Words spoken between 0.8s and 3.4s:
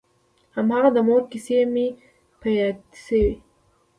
د مور کيسې مې په ياد شوې.